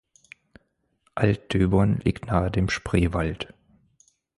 Altdöbern 1.13 1.97
liegt 1.99 2.25
nahe 2.25 2.49
dem 2.49 2.69
Spreewald. 2.71 3.53